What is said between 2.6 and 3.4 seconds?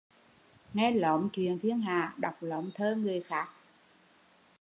thơ người